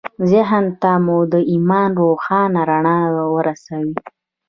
[0.31, 2.99] ذهن ته مو د ایمان روښانه رڼا
[3.33, 3.89] ورسوئ